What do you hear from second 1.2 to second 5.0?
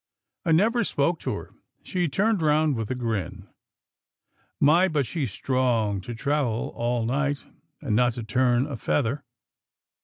her— She turned round with a grin. My!